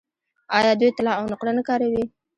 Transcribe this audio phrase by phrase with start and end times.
[0.57, 2.03] آیا دوی طلا او نقره نه کاروي؟